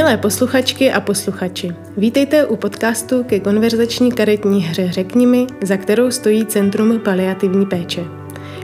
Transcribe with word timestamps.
Milé 0.00 0.16
posluchačky 0.16 0.92
a 0.92 1.00
posluchači, 1.00 1.72
vítejte 1.96 2.46
u 2.46 2.56
podcastu 2.56 3.24
ke 3.24 3.40
konverzační 3.40 4.12
karetní 4.12 4.62
hře 4.62 4.92
Řekni 4.92 5.26
mi, 5.26 5.46
za 5.62 5.76
kterou 5.76 6.10
stojí 6.10 6.46
Centrum 6.46 7.00
paliativní 7.00 7.66
péče. 7.66 8.04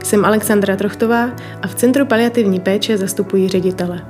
Jsem 0.03 0.25
Alexandra 0.25 0.75
Trochtová 0.75 1.31
a 1.61 1.67
v 1.67 1.75
Centru 1.75 2.05
paliativní 2.05 2.59
péče 2.59 2.97
zastupují 2.97 3.49
ředitele. 3.49 4.05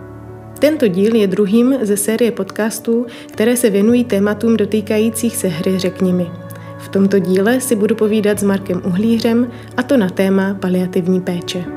Tento 0.60 0.88
díl 0.88 1.16
je 1.16 1.28
druhým 1.28 1.76
ze 1.82 1.98
série 1.98 2.32
podcastů, 2.32 3.06
které 3.32 3.58
se 3.58 3.70
věnují 3.70 4.04
tématům 4.04 4.58
dotýkajících 4.58 5.36
se 5.36 5.48
hry 5.48 5.80
Řekni 5.80 6.14
mi. 6.14 6.32
V 6.80 6.90
tomto 6.90 7.20
díle 7.20 7.62
si 7.62 7.76
budu 7.76 7.96
povídat 7.96 8.40
s 8.40 8.44
Markem 8.44 8.82
Uhlířem 8.86 9.48
a 9.78 9.84
to 9.84 9.98
na 9.98 10.10
téma 10.10 10.54
paliativní 10.54 11.22
péče. 11.22 11.77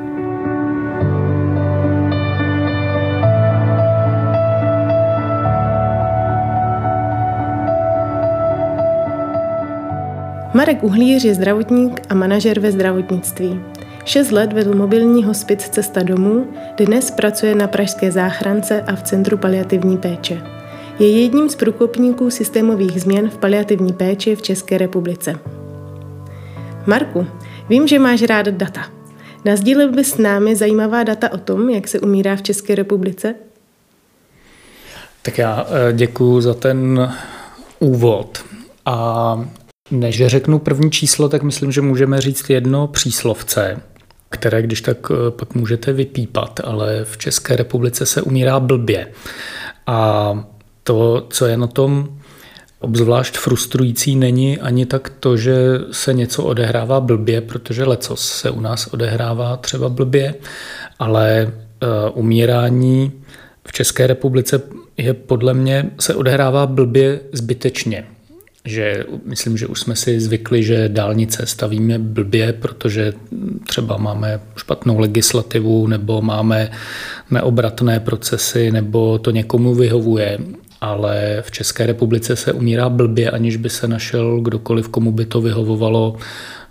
Marek 10.54 10.82
Uhlíř 10.82 11.24
je 11.24 11.34
zdravotník 11.34 12.00
a 12.08 12.14
manažer 12.14 12.60
ve 12.60 12.72
zdravotnictví. 12.72 13.60
Šest 14.04 14.30
let 14.32 14.52
vedl 14.52 14.74
mobilní 14.74 15.24
hospic 15.24 15.68
Cesta 15.68 16.02
domů, 16.02 16.46
dnes 16.76 17.10
pracuje 17.10 17.54
na 17.54 17.68
Pražské 17.68 18.12
záchrance 18.12 18.82
a 18.82 18.96
v 18.96 19.02
Centru 19.02 19.36
paliativní 19.36 19.98
péče. 19.98 20.42
Je 20.98 21.22
jedním 21.22 21.48
z 21.48 21.54
průkopníků 21.56 22.30
systémových 22.30 23.00
změn 23.02 23.30
v 23.30 23.38
paliativní 23.38 23.92
péči 23.92 24.36
v 24.36 24.42
České 24.42 24.78
republice. 24.78 25.38
Marku, 26.86 27.26
vím, 27.68 27.88
že 27.88 27.98
máš 27.98 28.22
rád 28.22 28.48
data. 28.48 28.80
Nazdílil 29.44 29.92
bys 29.92 30.10
s 30.10 30.18
námi 30.18 30.56
zajímavá 30.56 31.02
data 31.02 31.32
o 31.32 31.38
tom, 31.38 31.70
jak 31.70 31.88
se 31.88 32.00
umírá 32.00 32.36
v 32.36 32.42
České 32.42 32.74
republice? 32.74 33.34
Tak 35.22 35.38
já 35.38 35.66
eh, 35.68 35.92
děkuji 35.92 36.40
za 36.40 36.54
ten 36.54 37.12
úvod. 37.78 38.44
A 38.86 39.44
než 39.90 40.26
řeknu 40.26 40.58
první 40.58 40.90
číslo, 40.90 41.28
tak 41.28 41.42
myslím, 41.42 41.72
že 41.72 41.80
můžeme 41.80 42.20
říct 42.20 42.50
jedno 42.50 42.86
příslovce, 42.86 43.76
které 44.28 44.62
když 44.62 44.80
tak 44.80 44.98
eh, 45.10 45.30
pak 45.30 45.54
můžete 45.54 45.92
vypípat, 45.92 46.60
ale 46.64 47.04
v 47.04 47.18
České 47.18 47.56
republice 47.56 48.06
se 48.06 48.22
umírá 48.22 48.60
blbě. 48.60 49.06
A 49.86 50.44
to, 50.82 51.26
co 51.30 51.46
je 51.46 51.56
na 51.56 51.66
tom 51.66 52.18
obzvlášť 52.80 53.38
frustrující, 53.38 54.16
není 54.16 54.58
ani 54.58 54.86
tak 54.86 55.12
to, 55.20 55.36
že 55.36 55.54
se 55.92 56.14
něco 56.14 56.44
odehrává 56.44 57.00
blbě, 57.00 57.40
protože 57.40 57.84
lecos 57.84 58.32
se 58.32 58.50
u 58.50 58.60
nás 58.60 58.86
odehrává 58.86 59.56
třeba 59.56 59.88
blbě, 59.88 60.34
ale 60.98 61.52
uh, 61.52 62.18
umírání 62.18 63.12
v 63.68 63.72
České 63.72 64.06
republice 64.06 64.62
je 64.96 65.14
podle 65.14 65.54
mě 65.54 65.90
se 66.00 66.14
odehrává 66.14 66.66
blbě 66.66 67.20
zbytečně 67.32 68.06
že 68.64 69.04
myslím, 69.24 69.56
že 69.56 69.66
už 69.66 69.80
jsme 69.80 69.96
si 69.96 70.20
zvykli, 70.20 70.62
že 70.62 70.88
dálnice 70.88 71.46
stavíme 71.46 71.98
blbě, 71.98 72.52
protože 72.52 73.12
třeba 73.66 73.96
máme 73.96 74.40
špatnou 74.56 74.98
legislativu 74.98 75.86
nebo 75.86 76.22
máme 76.22 76.70
neobratné 77.30 78.00
procesy 78.00 78.70
nebo 78.70 79.18
to 79.18 79.30
někomu 79.30 79.74
vyhovuje. 79.74 80.38
Ale 80.80 81.42
v 81.46 81.50
České 81.50 81.86
republice 81.86 82.36
se 82.36 82.52
umírá 82.52 82.88
blbě, 82.88 83.30
aniž 83.30 83.56
by 83.56 83.70
se 83.70 83.88
našel 83.88 84.40
kdokoliv, 84.40 84.88
komu 84.88 85.12
by 85.12 85.24
to 85.26 85.40
vyhovovalo, 85.40 86.16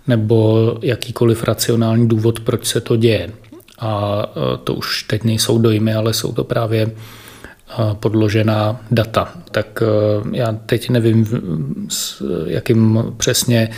nebo 0.06 0.78
jakýkoliv 0.82 1.44
racionální 1.44 2.08
důvod, 2.08 2.40
proč 2.40 2.66
se 2.66 2.80
to 2.80 2.96
děje. 2.96 3.30
A 3.78 4.22
to 4.64 4.74
už 4.74 5.02
teď 5.02 5.24
nejsou 5.24 5.58
dojmy, 5.58 5.94
ale 5.94 6.14
jsou 6.14 6.32
to 6.32 6.44
právě 6.44 6.90
podložená 7.92 8.80
data. 8.90 9.34
Tak 9.50 9.82
eh, 9.82 10.36
já 10.36 10.52
teď 10.66 10.90
nevím, 10.90 11.26
s 11.88 12.22
jakým 12.46 13.04
přesně 13.16 13.68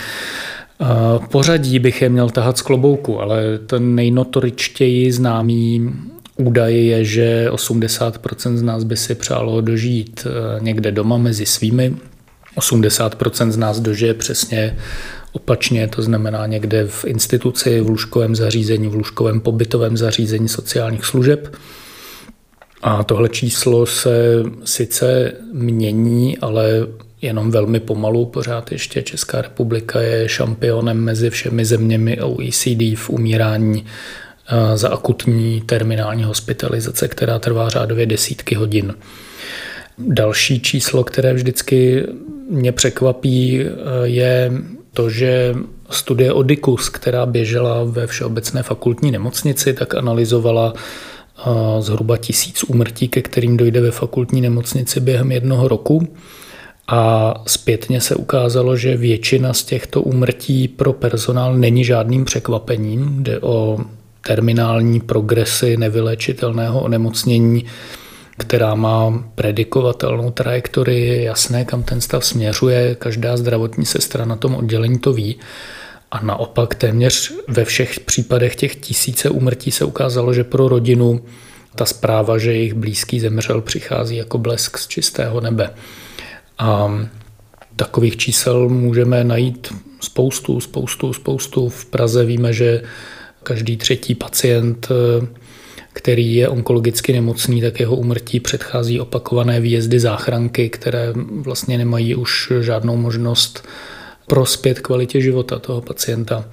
eh, 0.80 0.86
pořadí 1.30 1.78
bych 1.78 2.02
je 2.02 2.08
měl 2.08 2.30
tahat 2.30 2.58
z 2.58 2.62
klobouku, 2.62 3.20
ale 3.20 3.58
ten 3.66 3.94
nejnotoričtěji 3.94 5.12
známý 5.12 5.90
údaj 6.36 6.86
je, 6.86 7.04
že 7.04 7.48
80% 7.50 8.56
z 8.56 8.62
nás 8.62 8.84
by 8.84 8.96
si 8.96 9.14
přálo 9.14 9.60
dožít 9.60 10.26
eh, 10.26 10.60
někde 10.60 10.92
doma 10.92 11.16
mezi 11.16 11.46
svými. 11.46 11.94
80% 12.56 13.50
z 13.50 13.56
nás 13.56 13.80
dožije 13.80 14.14
přesně 14.14 14.76
opačně, 15.32 15.88
to 15.88 16.02
znamená 16.02 16.46
někde 16.46 16.86
v 16.86 17.04
instituci, 17.04 17.80
v 17.80 17.88
lůžkovém 17.88 18.36
zařízení, 18.36 18.88
v 18.88 18.94
lůžkovém 18.94 19.40
pobytovém 19.40 19.96
zařízení 19.96 20.48
sociálních 20.48 21.04
služeb. 21.04 21.56
A 22.82 23.04
tohle 23.04 23.28
číslo 23.28 23.86
se 23.86 24.42
sice 24.64 25.32
mění, 25.52 26.38
ale 26.38 26.86
jenom 27.22 27.50
velmi 27.50 27.80
pomalu. 27.80 28.26
Pořád 28.26 28.72
ještě 28.72 29.02
Česká 29.02 29.42
republika 29.42 30.00
je 30.00 30.28
šampionem 30.28 31.00
mezi 31.00 31.30
všemi 31.30 31.64
zeměmi 31.64 32.20
OECD 32.20 32.96
v 32.96 33.10
umírání 33.10 33.84
za 34.74 34.88
akutní 34.88 35.60
terminální 35.66 36.24
hospitalizace, 36.24 37.08
která 37.08 37.38
trvá 37.38 37.68
řádově 37.68 38.06
desítky 38.06 38.54
hodin. 38.54 38.94
Další 39.98 40.60
číslo, 40.60 41.04
které 41.04 41.34
vždycky 41.34 42.06
mě 42.50 42.72
překvapí, 42.72 43.64
je 44.02 44.52
to, 44.92 45.10
že 45.10 45.54
studie 45.90 46.32
Odicus, 46.32 46.88
která 46.88 47.26
běžela 47.26 47.84
ve 47.84 48.06
Všeobecné 48.06 48.62
fakultní 48.62 49.10
nemocnici, 49.10 49.72
tak 49.72 49.94
analyzovala 49.94 50.74
zhruba 51.80 52.16
tisíc 52.16 52.64
úmrtí, 52.64 53.08
ke 53.08 53.22
kterým 53.22 53.56
dojde 53.56 53.80
ve 53.80 53.90
fakultní 53.90 54.40
nemocnici 54.40 55.00
během 55.00 55.32
jednoho 55.32 55.68
roku. 55.68 56.08
A 56.88 57.34
zpětně 57.46 58.00
se 58.00 58.14
ukázalo, 58.14 58.76
že 58.76 58.96
většina 58.96 59.52
z 59.52 59.64
těchto 59.64 60.02
úmrtí 60.02 60.68
pro 60.68 60.92
personál 60.92 61.54
není 61.56 61.84
žádným 61.84 62.24
překvapením. 62.24 63.22
Jde 63.22 63.40
o 63.40 63.78
terminální 64.26 65.00
progresy 65.00 65.76
nevylečitelného 65.76 66.80
onemocnění, 66.80 67.64
která 68.38 68.74
má 68.74 69.24
predikovatelnou 69.34 70.30
trajektorii, 70.30 71.08
je 71.08 71.22
jasné, 71.22 71.64
kam 71.64 71.82
ten 71.82 72.00
stav 72.00 72.24
směřuje, 72.24 72.94
každá 72.94 73.36
zdravotní 73.36 73.86
sestra 73.86 74.24
na 74.24 74.36
tom 74.36 74.54
oddělení 74.54 74.98
to 74.98 75.12
ví. 75.12 75.36
A 76.12 76.20
naopak 76.22 76.74
téměř 76.74 77.32
ve 77.48 77.64
všech 77.64 78.00
případech 78.00 78.56
těch 78.56 78.76
tisíce 78.76 79.30
úmrtí 79.30 79.70
se 79.70 79.84
ukázalo, 79.84 80.34
že 80.34 80.44
pro 80.44 80.68
rodinu 80.68 81.24
ta 81.74 81.84
zpráva, 81.84 82.38
že 82.38 82.52
jejich 82.52 82.74
blízký 82.74 83.20
zemřel, 83.20 83.60
přichází 83.60 84.16
jako 84.16 84.38
blesk 84.38 84.78
z 84.78 84.88
čistého 84.88 85.40
nebe. 85.40 85.70
A 86.58 87.00
takových 87.76 88.16
čísel 88.16 88.68
můžeme 88.68 89.24
najít 89.24 89.74
spoustu, 90.00 90.60
spoustu, 90.60 91.12
spoustu. 91.12 91.68
V 91.68 91.84
Praze 91.84 92.24
víme, 92.24 92.52
že 92.52 92.82
každý 93.42 93.76
třetí 93.76 94.14
pacient, 94.14 94.88
který 95.92 96.34
je 96.34 96.48
onkologicky 96.48 97.12
nemocný, 97.12 97.60
tak 97.60 97.80
jeho 97.80 97.96
umrtí 97.96 98.40
předchází 98.40 99.00
opakované 99.00 99.60
výjezdy 99.60 100.00
záchranky, 100.00 100.68
které 100.68 101.12
vlastně 101.16 101.78
nemají 101.78 102.14
už 102.14 102.52
žádnou 102.60 102.96
možnost 102.96 103.68
prospět 104.26 104.80
kvalitě 104.80 105.20
života 105.20 105.58
toho 105.58 105.80
pacienta. 105.80 106.44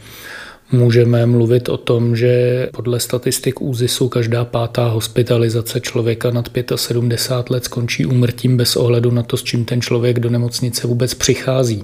Můžeme 0.72 1.26
mluvit 1.26 1.70
o 1.70 1.78
tom, 1.78 2.16
že 2.16 2.70
podle 2.73 2.99
statistik 2.99 3.61
ÚZISu 3.61 4.09
každá 4.09 4.46
pátá 4.46 4.88
hospitalizace 4.88 5.79
člověka 5.79 6.32
nad 6.32 6.49
75 6.76 7.49
let 7.49 7.64
skončí 7.64 8.05
úmrtím 8.05 8.58
bez 8.58 8.76
ohledu 8.76 9.11
na 9.11 9.23
to, 9.23 9.38
s 9.38 9.44
čím 9.44 9.66
ten 9.66 9.82
člověk 9.82 10.20
do 10.20 10.29
nemocnice 10.29 10.88
vůbec 10.88 11.14
přichází. 11.14 11.84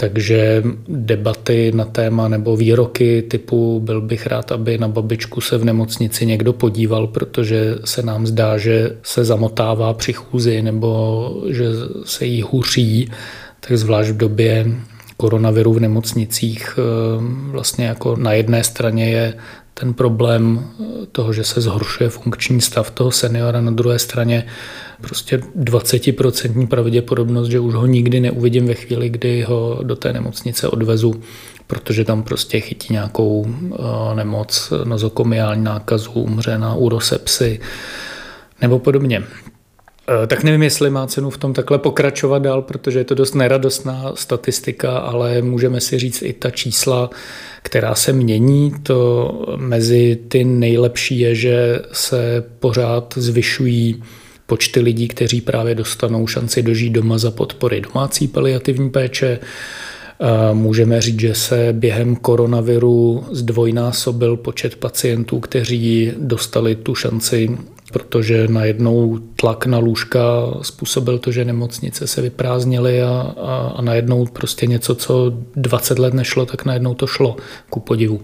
Takže 0.00 0.62
debaty 0.88 1.72
na 1.74 1.84
téma 1.84 2.28
nebo 2.28 2.56
výroky 2.56 3.22
typu 3.22 3.80
byl 3.80 4.00
bych 4.00 4.26
rád, 4.26 4.52
aby 4.52 4.78
na 4.78 4.88
babičku 4.88 5.40
se 5.40 5.58
v 5.58 5.64
nemocnici 5.64 6.26
někdo 6.26 6.52
podíval, 6.52 7.06
protože 7.06 7.74
se 7.84 8.02
nám 8.02 8.26
zdá, 8.26 8.58
že 8.58 8.96
se 9.02 9.24
zamotává 9.24 9.94
při 9.94 10.12
chůzi 10.12 10.62
nebo 10.62 11.42
že 11.48 11.64
se 12.04 12.26
jí 12.26 12.42
huří, 12.42 13.10
tak 13.68 13.78
zvlášť 13.78 14.10
v 14.10 14.16
době 14.16 14.66
koronaviru 15.16 15.72
v 15.72 15.80
nemocnicích 15.80 16.78
eh, 16.78 16.82
vlastně 17.50 17.86
jako 17.86 18.16
na 18.16 18.32
jedné 18.32 18.64
straně 18.64 19.10
je 19.10 19.34
ten 19.74 19.94
problém 19.94 20.64
eh, 20.64 21.06
toho, 21.12 21.32
že 21.32 21.44
se 21.44 21.60
zhoršuje 21.60 22.08
funkční 22.08 22.60
stav 22.60 22.90
toho 22.90 23.10
seniora, 23.10 23.60
na 23.60 23.70
druhé 23.70 23.98
straně 23.98 24.46
prostě 25.00 25.36
20% 25.36 26.66
pravděpodobnost, 26.66 27.48
že 27.48 27.60
už 27.60 27.74
ho 27.74 27.86
nikdy 27.86 28.20
neuvidím 28.20 28.66
ve 28.66 28.74
chvíli, 28.74 29.08
kdy 29.08 29.42
ho 29.42 29.80
do 29.82 29.96
té 29.96 30.12
nemocnice 30.12 30.68
odvezu, 30.68 31.20
protože 31.66 32.04
tam 32.04 32.22
prostě 32.22 32.60
chytí 32.60 32.92
nějakou 32.92 33.46
eh, 33.46 34.14
nemoc, 34.14 34.72
nozokomiální 34.84 35.64
nákazu, 35.64 36.12
umře 36.12 36.58
na 36.58 36.74
urosepsy 36.74 37.60
nebo 38.60 38.78
podobně. 38.78 39.22
Eh, 40.10 40.26
tak 40.26 40.44
nevím, 40.44 40.62
jestli 40.62 40.90
má 40.90 41.06
cenu 41.06 41.30
v 41.30 41.38
tom 41.38 41.52
takhle 41.52 41.78
pokračovat 41.78 42.38
dál, 42.38 42.62
protože 42.62 42.98
je 42.98 43.04
to 43.04 43.14
dost 43.14 43.34
neradostná 43.34 44.12
statistika, 44.14 44.98
ale 44.98 45.42
můžeme 45.42 45.80
si 45.80 45.98
říct 45.98 46.22
i 46.22 46.32
ta 46.32 46.50
čísla, 46.50 47.10
která 47.62 47.94
se 47.94 48.12
mění. 48.12 48.74
To 48.82 49.32
mezi 49.56 50.18
ty 50.28 50.44
nejlepší 50.44 51.18
je, 51.20 51.34
že 51.34 51.82
se 51.92 52.44
pořád 52.58 53.14
zvyšují 53.16 54.02
počty 54.46 54.80
lidí, 54.80 55.08
kteří 55.08 55.40
právě 55.40 55.74
dostanou 55.74 56.26
šanci 56.26 56.62
dožít 56.62 56.92
doma 56.92 57.18
za 57.18 57.30
podpory 57.30 57.80
domácí 57.80 58.28
paliativní 58.28 58.90
péče. 58.90 59.38
Můžeme 60.52 61.00
říct, 61.00 61.20
že 61.20 61.34
se 61.34 61.68
během 61.72 62.16
koronaviru 62.16 63.24
zdvojnásobil 63.30 64.36
počet 64.36 64.76
pacientů, 64.76 65.40
kteří 65.40 66.12
dostali 66.18 66.76
tu 66.76 66.94
šanci, 66.94 67.58
protože 67.92 68.48
najednou 68.48 69.18
tlak 69.36 69.66
na 69.66 69.78
lůžka 69.78 70.20
způsobil 70.62 71.18
to, 71.18 71.32
že 71.32 71.44
nemocnice 71.44 72.06
se 72.06 72.22
vyprázdnily 72.22 73.02
a, 73.02 73.34
a, 73.36 73.72
a 73.76 73.82
najednou 73.82 74.26
prostě 74.26 74.66
něco, 74.66 74.94
co 74.94 75.32
20 75.56 75.98
let 75.98 76.14
nešlo, 76.14 76.46
tak 76.46 76.64
najednou 76.64 76.94
to 76.94 77.06
šlo, 77.06 77.36
ku 77.70 77.80
podivu. 77.80 78.20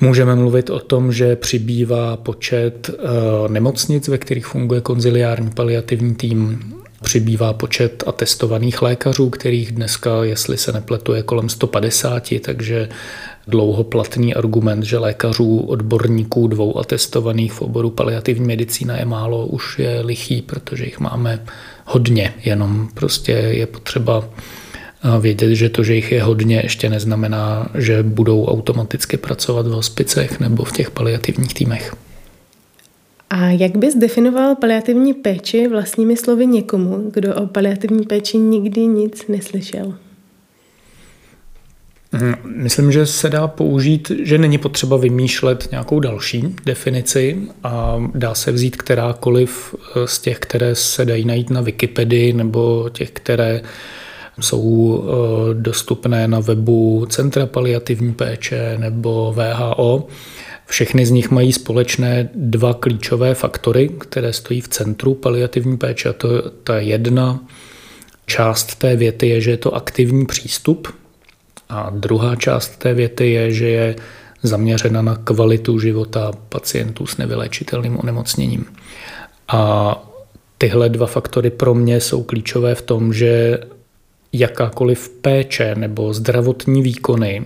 Můžeme 0.00 0.34
mluvit 0.34 0.70
o 0.70 0.80
tom, 0.80 1.12
že 1.12 1.36
přibývá 1.36 2.16
počet 2.16 2.90
eh, 2.90 3.48
nemocnic, 3.48 4.08
ve 4.08 4.18
kterých 4.18 4.46
funguje 4.46 4.80
konziliární 4.80 5.50
paliativní 5.50 6.14
tým. 6.14 6.72
Přibývá 7.06 7.52
počet 7.52 8.04
atestovaných 8.06 8.82
lékařů, 8.82 9.30
kterých 9.30 9.72
dneska, 9.72 10.24
jestli 10.24 10.56
se 10.56 10.72
nepletu, 10.72 11.12
je 11.12 11.22
kolem 11.22 11.48
150, 11.48 12.22
takže 12.40 12.88
dlouhoplatný 13.46 14.34
argument, 14.34 14.82
že 14.82 14.98
lékařů, 14.98 15.58
odborníků, 15.58 16.48
dvou 16.48 16.78
atestovaných 16.78 17.52
v 17.52 17.62
oboru 17.62 17.90
paliativní 17.90 18.46
medicína 18.46 18.96
je 18.96 19.04
málo, 19.04 19.46
už 19.46 19.78
je 19.78 20.00
lichý, 20.00 20.42
protože 20.42 20.84
jich 20.84 21.00
máme 21.00 21.42
hodně, 21.84 22.34
jenom 22.44 22.88
prostě 22.94 23.32
je 23.32 23.66
potřeba 23.66 24.28
vědět, 25.20 25.54
že 25.54 25.68
to, 25.68 25.84
že 25.84 25.94
jich 25.94 26.12
je 26.12 26.22
hodně, 26.22 26.60
ještě 26.62 26.90
neznamená, 26.90 27.68
že 27.74 28.02
budou 28.02 28.46
automaticky 28.46 29.16
pracovat 29.16 29.66
v 29.66 29.70
hospicech 29.70 30.40
nebo 30.40 30.64
v 30.64 30.72
těch 30.72 30.90
paliativních 30.90 31.54
týmech. 31.54 32.05
A 33.30 33.46
jak 33.46 33.76
bys 33.76 33.94
definoval 33.94 34.54
paliativní 34.54 35.14
péči 35.14 35.68
vlastními 35.68 36.16
slovy 36.16 36.46
někomu, 36.46 37.10
kdo 37.14 37.34
o 37.34 37.46
paliativní 37.46 38.06
péči 38.06 38.38
nikdy 38.38 38.86
nic 38.86 39.28
neslyšel? 39.28 39.94
Mhm, 42.12 42.34
myslím, 42.44 42.92
že 42.92 43.06
se 43.06 43.30
dá 43.30 43.48
použít, 43.48 44.12
že 44.22 44.38
není 44.38 44.58
potřeba 44.58 44.96
vymýšlet 44.96 45.68
nějakou 45.70 46.00
další 46.00 46.54
definici 46.64 47.38
a 47.64 47.96
dá 48.14 48.34
se 48.34 48.52
vzít 48.52 48.76
kterákoliv 48.76 49.74
z 50.04 50.18
těch, 50.18 50.38
které 50.38 50.74
se 50.74 51.04
dají 51.04 51.24
najít 51.24 51.50
na 51.50 51.60
Wikipedii 51.60 52.32
nebo 52.32 52.90
těch, 52.92 53.10
které 53.10 53.62
jsou 54.40 55.04
eh, 55.04 55.54
dostupné 55.54 56.28
na 56.28 56.40
webu 56.40 57.06
Centra 57.08 57.46
paliativní 57.46 58.12
péče 58.12 58.76
nebo 58.78 59.34
VHO. 59.36 60.06
Všechny 60.66 61.06
z 61.06 61.10
nich 61.10 61.30
mají 61.30 61.52
společné 61.52 62.28
dva 62.34 62.74
klíčové 62.74 63.34
faktory, 63.34 63.88
které 63.88 64.32
stojí 64.32 64.60
v 64.60 64.68
centru 64.68 65.14
paliativní 65.14 65.76
péče. 65.76 66.08
A 66.08 66.12
to 66.12 66.50
ta 66.50 66.78
jedna 66.78 67.40
část 68.26 68.74
té 68.74 68.96
věty 68.96 69.28
je, 69.28 69.40
že 69.40 69.50
je 69.50 69.56
to 69.56 69.74
aktivní 69.74 70.26
přístup 70.26 70.88
a 71.68 71.90
druhá 71.90 72.36
část 72.36 72.76
té 72.76 72.94
věty 72.94 73.30
je, 73.30 73.52
že 73.52 73.68
je 73.68 73.96
zaměřena 74.42 75.02
na 75.02 75.16
kvalitu 75.16 75.78
života 75.78 76.32
pacientů 76.48 77.06
s 77.06 77.16
nevylečitelným 77.16 77.98
onemocněním. 77.98 78.64
A 79.48 79.92
tyhle 80.58 80.88
dva 80.88 81.06
faktory 81.06 81.50
pro 81.50 81.74
mě 81.74 82.00
jsou 82.00 82.22
klíčové 82.22 82.74
v 82.74 82.82
tom, 82.82 83.12
že 83.12 83.58
jakákoliv 84.32 85.08
péče 85.08 85.74
nebo 85.74 86.14
zdravotní 86.14 86.82
výkony, 86.82 87.44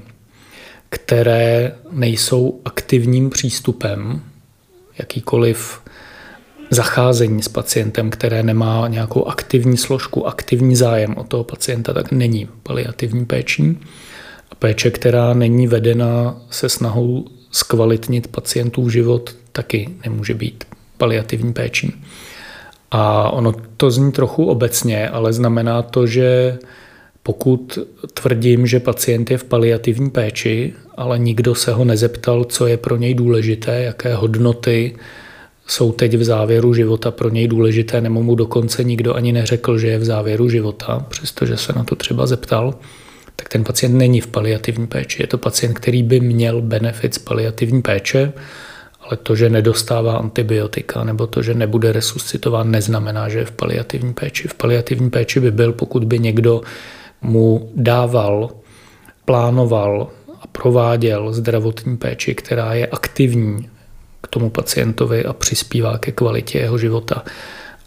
které 0.91 1.73
nejsou 1.91 2.61
aktivním 2.65 3.31
přístupem, 3.31 4.23
jakýkoliv 4.99 5.81
zacházení 6.71 7.43
s 7.43 7.49
pacientem, 7.49 8.11
které 8.11 8.43
nemá 8.43 8.89
nějakou 8.89 9.25
aktivní 9.25 9.77
složku, 9.77 10.27
aktivní 10.27 10.77
zájem 10.77 11.15
o 11.17 11.25
toho 11.25 11.45
pacienta, 11.45 11.93
tak 11.93 12.13
není 12.13 12.49
paliativní 12.63 13.27
péčí. 13.27 13.79
A 14.51 14.55
péče, 14.55 14.91
která 14.91 15.35
není 15.35 15.67
vedena 15.67 16.41
se 16.51 16.69
snahou 16.69 17.25
zkvalitnit 17.51 18.27
pacientův 18.27 18.93
život, 18.93 19.37
taky 19.53 19.89
nemůže 20.05 20.35
být 20.35 20.65
paliativní 20.97 21.53
péčí. 21.53 22.05
A 22.91 23.31
ono 23.31 23.53
to 23.77 23.91
zní 23.91 24.13
trochu 24.13 24.47
obecně, 24.47 25.09
ale 25.09 25.33
znamená 25.33 25.83
to, 25.83 26.07
že 26.07 26.59
pokud 27.23 27.79
tvrdím, 28.15 28.67
že 28.67 28.81
pacient 28.81 29.31
je 29.31 29.39
v 29.39 29.45
paliativní 29.45 30.11
péči, 30.11 30.73
ale 30.97 31.19
nikdo 31.19 31.55
se 31.55 31.73
ho 31.73 31.85
nezeptal, 31.85 32.45
co 32.45 32.67
je 32.67 32.77
pro 32.77 32.97
něj 32.97 33.15
důležité, 33.15 33.83
jaké 33.83 34.15
hodnoty 34.15 34.97
jsou 35.67 35.93
teď 35.93 36.15
v 36.15 36.25
závěru 36.25 36.75
života 36.75 37.11
pro 37.11 37.29
něj 37.29 37.49
důležité, 37.49 38.01
nebo 38.01 38.23
mu 38.23 38.35
dokonce 38.35 38.85
nikdo 38.85 39.15
ani 39.15 39.33
neřekl, 39.33 39.79
že 39.79 39.89
je 39.89 39.99
v 39.99 40.05
závěru 40.05 40.49
života, 40.49 41.07
přestože 41.09 41.57
se 41.57 41.73
na 41.73 41.85
to 41.85 41.97
třeba 41.97 42.27
zeptal, 42.27 42.75
tak 43.37 43.49
ten 43.49 43.65
pacient 43.65 43.99
není 43.99 44.21
v 44.21 44.27
paliativní 44.27 44.87
péči. 44.87 45.23
Je 45.23 45.27
to 45.27 45.39
pacient, 45.39 45.75
který 45.75 46.03
by 46.03 46.21
měl 46.21 46.63
benefit 46.63 47.15
z 47.15 47.19
paliativní 47.19 47.83
péče, 47.83 48.33
ale 49.01 49.17
to, 49.17 49.37
že 49.37 49.51
nedostává 49.51 50.17
antibiotika 50.17 51.05
nebo 51.05 51.27
to, 51.27 51.43
že 51.43 51.55
nebude 51.55 51.93
resuscitován, 51.93 52.71
neznamená, 52.71 53.29
že 53.29 53.39
je 53.39 53.45
v 53.45 53.51
paliativní 53.53 54.15
péči. 54.15 54.49
V 54.49 54.55
paliativní 54.55 55.11
péči 55.11 55.41
by 55.41 55.51
byl, 55.51 55.73
pokud 55.73 56.05
by 56.05 56.19
někdo 56.19 56.61
mu 57.23 57.71
dával, 57.75 58.51
plánoval 59.25 60.09
a 60.43 60.47
prováděl 60.47 61.33
zdravotní 61.33 61.97
péči, 61.97 62.35
která 62.35 62.75
je 62.75 62.87
aktivní 62.87 63.69
k 64.23 64.27
tomu 64.27 64.51
pacientovi 64.51 65.25
a 65.25 65.33
přispívá 65.33 65.99
ke 65.99 66.13
kvalitě 66.13 66.59
jeho 66.59 66.79
života. 66.79 67.25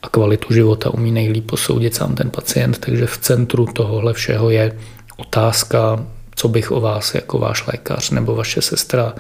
A 0.02 0.10
kvalitu 0.10 0.54
života 0.54 0.94
umí 0.94 1.12
nejlíp 1.12 1.46
posoudit 1.48 1.96
sám 1.96 2.16
ten 2.16 2.30
pacient, 2.30 2.80
takže 2.80 3.06
v 3.06 3.18
centru 3.18 3.66
tohohle 3.66 4.14
všeho 4.14 4.50
je 4.50 4.78
otázka, 5.18 6.06
co 6.36 6.48
bych 6.48 6.72
o 6.72 6.82
vás 6.82 7.16
jako 7.16 7.38
váš 7.38 7.68
lékař 7.68 8.10
nebo 8.10 8.36
vaše 8.36 8.62
sestra 8.62 9.14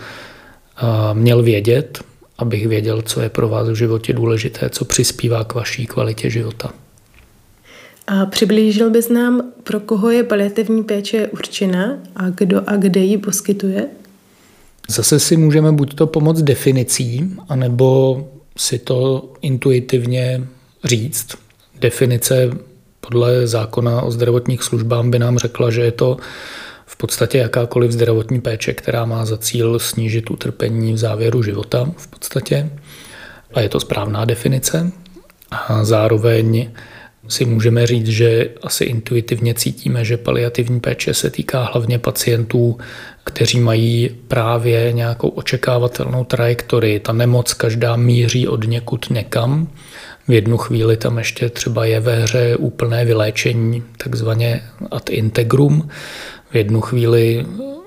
měl 1.13 1.43
vědět, 1.43 2.03
abych 2.37 2.67
věděl, 2.67 3.01
co 3.01 3.21
je 3.21 3.29
pro 3.29 3.49
vás 3.49 3.69
v 3.69 3.75
životě 3.75 4.13
důležité, 4.13 4.69
co 4.69 4.85
přispívá 4.85 5.43
k 5.43 5.53
vaší 5.53 5.85
kvalitě 5.85 6.29
života. 6.29 6.71
A 8.07 8.25
přiblížil 8.25 8.89
bys 8.89 9.09
nám, 9.09 9.52
pro 9.63 9.79
koho 9.79 10.09
je 10.09 10.23
paliativní 10.23 10.83
péče 10.83 11.27
určena 11.27 11.97
a 12.15 12.29
kdo 12.29 12.61
a 12.67 12.75
kde 12.75 12.99
ji 12.99 13.17
poskytuje? 13.17 13.87
Zase 14.89 15.19
si 15.19 15.37
můžeme 15.37 15.71
buď 15.71 15.95
to 15.95 16.07
pomoct 16.07 16.41
definicí, 16.41 17.31
anebo 17.49 18.27
si 18.57 18.79
to 18.79 19.29
intuitivně 19.41 20.47
říct. 20.83 21.27
Definice 21.79 22.49
podle 22.99 23.47
zákona 23.47 24.01
o 24.01 24.11
zdravotních 24.11 24.63
službách 24.63 25.05
by 25.05 25.19
nám 25.19 25.37
řekla, 25.37 25.71
že 25.71 25.81
je 25.81 25.91
to 25.91 26.17
v 26.85 26.97
podstatě 26.97 27.37
jakákoliv 27.37 27.91
zdravotní 27.91 28.41
péče, 28.41 28.73
která 28.73 29.05
má 29.05 29.25
za 29.25 29.37
cíl 29.37 29.79
snížit 29.79 30.31
utrpení 30.31 30.93
v 30.93 30.97
závěru 30.97 31.43
života 31.43 31.91
v 31.97 32.07
podstatě. 32.07 32.69
A 33.53 33.61
je 33.61 33.69
to 33.69 33.79
správná 33.79 34.25
definice. 34.25 34.91
A 35.51 35.83
zároveň 35.83 36.71
si 37.27 37.45
můžeme 37.45 37.87
říct, 37.87 38.07
že 38.07 38.49
asi 38.61 38.83
intuitivně 38.83 39.53
cítíme, 39.53 40.05
že 40.05 40.17
paliativní 40.17 40.79
péče 40.79 41.13
se 41.13 41.29
týká 41.29 41.63
hlavně 41.73 41.99
pacientů, 41.99 42.77
kteří 43.23 43.59
mají 43.59 44.09
právě 44.27 44.91
nějakou 44.91 45.27
očekávatelnou 45.27 46.23
trajektorii. 46.23 46.99
Ta 46.99 47.13
nemoc 47.13 47.53
každá 47.53 47.95
míří 47.95 48.47
od 48.47 48.67
někud 48.67 49.09
někam. 49.09 49.67
V 50.27 50.31
jednu 50.31 50.57
chvíli 50.57 50.97
tam 50.97 51.17
ještě 51.17 51.49
třeba 51.49 51.85
je 51.85 51.99
ve 51.99 52.15
hře 52.15 52.55
úplné 52.55 53.05
vyléčení, 53.05 53.83
takzvaně 53.97 54.61
ad 54.91 55.09
integrum. 55.09 55.89
V 56.51 56.55
jednu 56.55 56.81
chvíli 56.81 57.45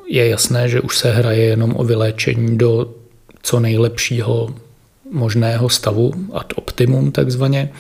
je 0.09 0.29
jasné, 0.29 0.69
že 0.69 0.81
už 0.81 0.99
se 0.99 1.13
hraje 1.13 1.45
jenom 1.45 1.75
o 1.77 1.85
vyléčení 1.85 2.59
do 2.59 2.95
co 3.43 3.61
nejlepšího 3.61 4.55
možného 5.13 5.69
stavu, 5.69 6.13
ad 6.33 6.53
optimum 6.57 7.13
takzvaně. 7.13 7.71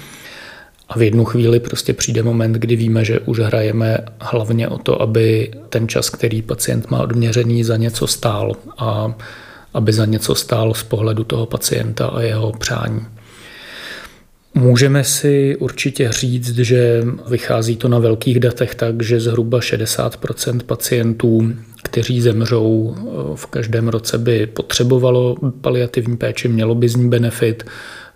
A 0.88 0.98
v 0.98 1.02
jednu 1.02 1.24
chvíli 1.24 1.60
prostě 1.60 1.92
přijde 1.92 2.22
moment, 2.22 2.52
kdy 2.52 2.76
víme, 2.76 3.04
že 3.04 3.20
už 3.20 3.38
hrajeme 3.38 3.98
hlavně 4.20 4.68
o 4.68 4.78
to, 4.78 5.02
aby 5.02 5.50
ten 5.68 5.88
čas, 5.88 6.10
který 6.10 6.42
pacient 6.42 6.90
má 6.90 7.02
odměřený, 7.02 7.64
za 7.64 7.76
něco 7.76 8.06
stál 8.06 8.56
a 8.78 9.14
aby 9.74 9.92
za 9.92 10.04
něco 10.04 10.34
stál 10.34 10.74
z 10.74 10.82
pohledu 10.82 11.24
toho 11.24 11.46
pacienta 11.46 12.06
a 12.06 12.20
jeho 12.20 12.52
přání. 12.52 13.00
Můžeme 14.54 15.04
si 15.04 15.56
určitě 15.56 16.12
říct, 16.12 16.58
že 16.58 17.04
vychází 17.28 17.76
to 17.76 17.88
na 17.88 17.98
velkých 17.98 18.40
datech 18.40 18.74
tak, 18.74 19.02
že 19.02 19.20
zhruba 19.20 19.58
60% 19.58 20.60
pacientů, 20.60 21.52
kteří 21.82 22.20
zemřou 22.20 22.96
v 23.34 23.46
každém 23.46 23.88
roce, 23.88 24.18
by 24.18 24.46
potřebovalo 24.46 25.36
paliativní 25.60 26.16
péči, 26.16 26.48
mělo 26.48 26.74
by 26.74 26.88
z 26.88 26.96
ní 26.96 27.08
benefit. 27.08 27.64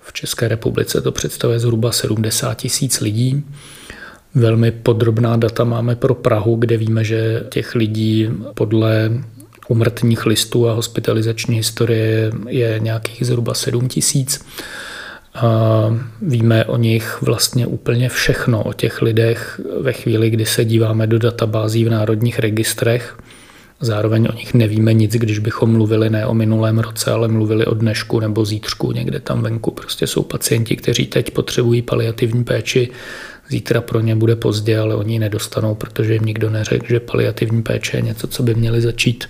V 0.03 0.13
České 0.13 0.49
republice 0.49 1.01
to 1.01 1.13
představuje 1.13 1.59
zhruba 1.59 1.93
70 1.93 2.55
tisíc 2.55 3.01
lidí. 3.01 3.45
Velmi 4.35 4.71
podrobná 4.71 5.37
data 5.37 5.65
máme 5.65 5.97
pro 5.97 6.15
Prahu, 6.15 6.57
kde 6.57 6.77
víme, 6.77 7.05
že 7.05 7.45
těch 7.49 7.75
lidí 7.75 8.29
podle 8.55 9.11
umrtních 9.69 10.27
listů 10.27 10.69
a 10.69 10.73
hospitalizační 10.73 11.57
historie 11.57 12.33
je 12.49 12.81
nějakých 12.81 13.27
zhruba 13.27 13.55
7 13.55 13.89
tisíc. 13.89 14.45
A 15.35 15.83
víme 16.23 16.65
o 16.65 16.77
nich 16.77 17.19
vlastně 17.23 17.67
úplně 17.67 18.09
všechno, 18.09 18.63
o 18.63 18.73
těch 18.73 19.03
lidech 19.03 19.61
ve 19.81 19.93
chvíli, 19.93 20.31
kdy 20.31 20.47
se 20.47 20.65
díváme 20.65 21.07
do 21.07 21.19
databází 21.19 21.85
v 21.85 21.91
národních 21.91 22.39
registrech. 22.39 23.19
Zároveň 23.81 24.29
o 24.31 24.37
nich 24.37 24.55
nevíme 24.55 24.95
nic, 24.95 25.13
když 25.13 25.39
bychom 25.39 25.73
mluvili 25.73 26.11
ne 26.11 26.27
o 26.27 26.35
minulém 26.35 26.79
roce, 26.79 27.11
ale 27.11 27.29
mluvili 27.29 27.67
o 27.67 27.75
dnešku 27.75 28.21
nebo 28.21 28.45
zítřku, 28.45 28.93
někde 28.93 29.21
tam 29.21 29.43
venku. 29.43 29.71
Prostě 29.71 30.07
jsou 30.07 30.23
pacienti, 30.23 30.77
kteří 30.77 31.07
teď 31.07 31.31
potřebují 31.31 31.83
paliativní 31.83 32.45
péči, 32.45 32.89
zítra 33.49 33.81
pro 33.81 34.01
ně 34.01 34.17
bude 34.17 34.37
pozdě, 34.37 34.79
ale 34.79 34.95
oni 34.95 35.13
ji 35.13 35.19
nedostanou, 35.19 35.75
protože 35.75 36.13
jim 36.13 36.25
nikdo 36.25 36.51
neřekl, 36.51 36.87
že 36.89 37.01
paliativní 37.01 37.63
péče 37.63 37.97
je 37.97 38.03
něco, 38.03 38.27
co 38.27 38.43
by 38.43 38.55
měli 38.55 38.81
začít 38.81 39.25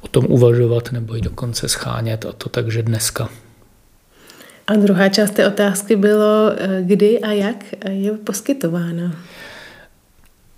o 0.00 0.08
tom 0.08 0.24
uvažovat 0.28 0.92
nebo 0.92 1.16
i 1.16 1.20
dokonce 1.20 1.68
schánět 1.68 2.26
a 2.26 2.32
to 2.32 2.48
takže 2.48 2.82
dneska. 2.82 3.28
A 4.66 4.76
druhá 4.76 5.08
část 5.08 5.30
té 5.30 5.46
otázky 5.46 5.96
bylo, 5.96 6.52
eh, 6.56 6.82
kdy 6.82 7.20
a 7.20 7.32
jak 7.32 7.64
je 7.88 8.12
poskytována. 8.12 9.16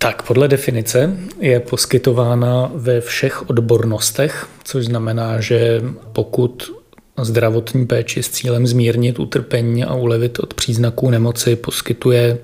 Tak 0.03 0.23
podle 0.23 0.47
definice 0.47 1.17
je 1.39 1.59
poskytována 1.59 2.71
ve 2.75 3.01
všech 3.01 3.49
odbornostech, 3.49 4.47
což 4.63 4.85
znamená, 4.85 5.41
že 5.41 5.81
pokud 6.13 6.71
zdravotní 7.21 7.85
péči 7.85 8.23
s 8.23 8.29
cílem 8.29 8.67
zmírnit 8.67 9.19
utrpení 9.19 9.83
a 9.83 9.93
ulevit 9.93 10.39
od 10.39 10.53
příznaků 10.53 11.09
nemoci 11.09 11.55
poskytuje 11.55 12.37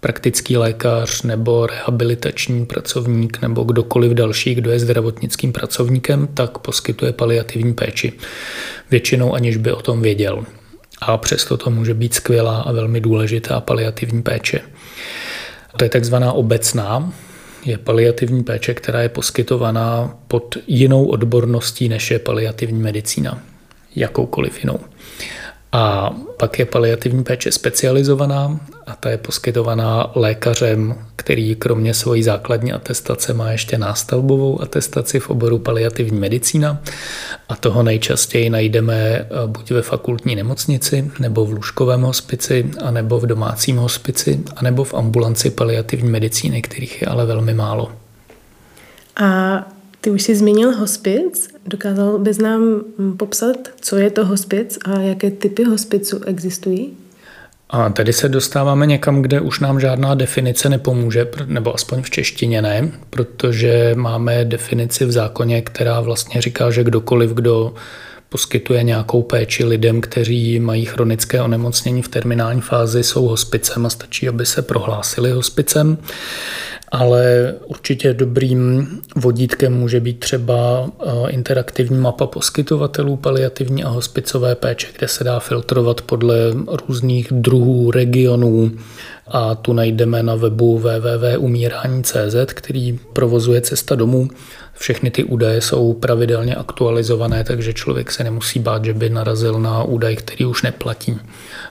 praktický 0.00 0.56
lékař 0.56 1.22
nebo 1.22 1.66
rehabilitační 1.66 2.66
pracovník 2.66 3.42
nebo 3.42 3.64
kdokoliv 3.64 4.12
další, 4.12 4.54
kdo 4.54 4.70
je 4.70 4.78
zdravotnickým 4.78 5.52
pracovníkem, 5.52 6.26
tak 6.34 6.58
poskytuje 6.58 7.12
paliativní 7.12 7.74
péči. 7.74 8.12
Většinou 8.90 9.34
aniž 9.34 9.56
by 9.56 9.72
o 9.72 9.82
tom 9.82 10.02
věděl. 10.02 10.44
A 11.00 11.16
přesto 11.16 11.56
to 11.56 11.70
může 11.70 11.94
být 11.94 12.14
skvělá 12.14 12.60
a 12.60 12.72
velmi 12.72 13.00
důležitá 13.00 13.60
paliativní 13.60 14.22
péče. 14.22 14.60
To 15.76 15.84
je 15.84 15.90
takzvaná 15.90 16.32
obecná, 16.32 17.12
je 17.64 17.78
paliativní 17.78 18.42
péče, 18.42 18.74
která 18.74 19.02
je 19.02 19.08
poskytovaná 19.08 20.16
pod 20.28 20.56
jinou 20.66 21.06
odborností, 21.06 21.88
než 21.88 22.10
je 22.10 22.18
paliativní 22.18 22.82
medicína. 22.82 23.42
Jakoukoliv 23.96 24.58
jinou. 24.64 24.78
A 25.76 26.10
pak 26.36 26.58
je 26.58 26.64
paliativní 26.64 27.24
péče 27.24 27.52
specializovaná 27.52 28.60
a 28.86 28.96
ta 28.96 29.10
je 29.10 29.18
poskytovaná 29.18 30.10
lékařem, 30.14 30.94
který 31.16 31.54
kromě 31.54 31.94
svojí 31.94 32.22
základní 32.22 32.72
atestace 32.72 33.34
má 33.34 33.50
ještě 33.50 33.78
nástavbovou 33.78 34.62
atestaci 34.62 35.20
v 35.20 35.30
oboru 35.30 35.58
paliativní 35.58 36.20
medicína 36.20 36.82
a 37.48 37.56
toho 37.56 37.82
nejčastěji 37.82 38.50
najdeme 38.50 38.94
eh, 38.94 39.26
buď 39.46 39.70
ve 39.70 39.82
fakultní 39.82 40.36
nemocnici, 40.36 41.10
nebo 41.20 41.46
v 41.46 41.52
lůžkovém 41.52 42.02
hospici, 42.02 42.70
anebo 42.84 43.20
v 43.20 43.26
domácím 43.26 43.76
hospici, 43.76 44.40
anebo 44.56 44.84
v 44.84 44.94
ambulanci 44.94 45.50
paliativní 45.50 46.10
medicíny, 46.10 46.62
kterých 46.62 47.02
je 47.02 47.08
ale 47.08 47.26
velmi 47.26 47.54
málo. 47.54 47.92
A 49.22 49.73
ty 50.04 50.10
už 50.10 50.22
jsi 50.22 50.36
zmínil 50.36 50.76
hospic. 50.76 51.48
Dokázal 51.66 52.18
bys 52.18 52.38
nám 52.38 52.60
mm, 52.98 53.16
popsat, 53.16 53.56
co 53.80 53.96
je 53.96 54.10
to 54.10 54.26
hospic 54.26 54.78
a 54.84 55.00
jaké 55.00 55.30
typy 55.30 55.64
hospiců 55.64 56.20
existují? 56.24 56.96
A 57.70 57.90
tady 57.90 58.12
se 58.12 58.28
dostáváme 58.28 58.86
někam, 58.86 59.22
kde 59.22 59.40
už 59.40 59.60
nám 59.60 59.80
žádná 59.80 60.14
definice 60.14 60.68
nepomůže, 60.68 61.30
nebo 61.46 61.74
aspoň 61.74 62.02
v 62.02 62.10
češtině 62.10 62.62
ne, 62.62 62.90
protože 63.10 63.94
máme 63.94 64.44
definici 64.44 65.04
v 65.04 65.12
zákoně, 65.12 65.62
která 65.62 66.00
vlastně 66.00 66.40
říká, 66.40 66.70
že 66.70 66.84
kdokoliv, 66.84 67.30
kdo 67.30 67.74
poskytuje 68.34 68.82
nějakou 68.82 69.22
péči 69.22 69.64
lidem, 69.64 70.00
kteří 70.00 70.60
mají 70.60 70.84
chronické 70.84 71.42
onemocnění 71.42 72.02
v 72.02 72.08
terminální 72.08 72.60
fázi, 72.60 73.04
jsou 73.04 73.26
hospicem 73.26 73.86
a 73.86 73.90
stačí, 73.90 74.28
aby 74.28 74.46
se 74.46 74.62
prohlásili 74.62 75.30
hospicem. 75.30 75.98
Ale 76.88 77.54
určitě 77.66 78.14
dobrým 78.14 78.88
vodítkem 79.16 79.74
může 79.74 80.00
být 80.00 80.20
třeba 80.20 80.86
eh, 80.86 81.30
interaktivní 81.30 81.98
mapa 81.98 82.26
poskytovatelů 82.26 83.16
paliativní 83.16 83.84
a 83.84 83.88
hospicové 83.88 84.54
péče, 84.54 84.86
kde 84.98 85.08
se 85.08 85.24
dá 85.24 85.38
filtrovat 85.38 86.00
podle 86.00 86.36
různých 86.88 87.28
druhů, 87.30 87.90
regionů 87.90 88.70
a 89.28 89.54
tu 89.54 89.72
najdeme 89.72 90.22
na 90.22 90.34
webu 90.34 90.78
www.umírání.cz, 90.78 92.52
který 92.54 92.98
provozuje 93.12 93.60
Cesta 93.60 93.94
domů. 93.94 94.28
Všechny 94.72 95.10
ty 95.10 95.24
údaje 95.24 95.60
jsou 95.60 95.92
pravidelně 95.92 96.54
aktualizované, 96.54 97.44
takže 97.44 97.72
člověk 97.72 98.12
se 98.12 98.24
nemusí 98.24 98.58
bát, 98.58 98.84
že 98.84 98.94
by 98.94 99.10
narazil 99.10 99.58
na 99.58 99.82
údaj, 99.82 100.16
který 100.16 100.44
už 100.44 100.62
neplatí. 100.62 101.18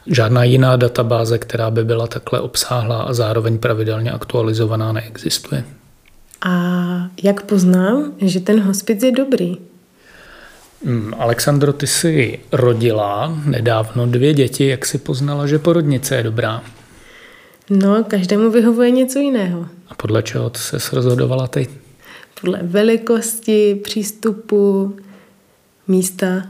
Žádná 0.07 0.43
jiná 0.43 0.75
databáze, 0.75 1.37
která 1.37 1.71
by 1.71 1.83
byla 1.83 2.07
takhle 2.07 2.39
obsáhlá 2.39 3.01
a 3.01 3.13
zároveň 3.13 3.57
pravidelně 3.57 4.11
aktualizovaná, 4.11 4.91
neexistuje. 4.91 5.63
A 6.45 6.51
jak 7.23 7.43
poznám, 7.43 8.13
že 8.21 8.39
ten 8.39 8.59
hospic 8.59 9.03
je 9.03 9.11
dobrý? 9.11 9.57
Hmm, 10.85 11.13
Alexandro, 11.19 11.73
ty 11.73 11.87
jsi 11.87 12.39
rodila 12.51 13.37
nedávno 13.45 14.07
dvě 14.07 14.33
děti. 14.33 14.67
Jak 14.67 14.85
si 14.85 14.97
poznala, 14.97 15.47
že 15.47 15.59
porodnice 15.59 16.15
je 16.15 16.23
dobrá? 16.23 16.63
No, 17.69 18.03
každému 18.03 18.51
vyhovuje 18.51 18.91
něco 18.91 19.19
jiného. 19.19 19.67
A 19.87 19.95
podle 19.95 20.23
čeho 20.23 20.51
se 20.55 20.77
rozhodovala 20.95 21.47
ty? 21.47 21.67
Podle 22.41 22.59
velikosti, 22.63 23.75
přístupu, 23.83 24.95
místa. 25.87 26.47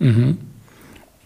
Mm-hmm 0.00 0.36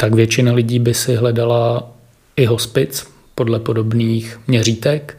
tak 0.02 0.14
většina 0.14 0.52
lidí 0.52 0.78
by 0.78 0.94
si 0.94 1.14
hledala 1.14 1.90
i 2.36 2.44
hospic 2.44 3.06
podle 3.34 3.60
podobných 3.60 4.40
měřítek. 4.46 5.18